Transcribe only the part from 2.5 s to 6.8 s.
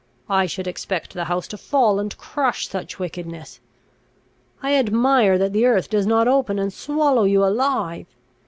such wickedness! I admire that the earth does not open and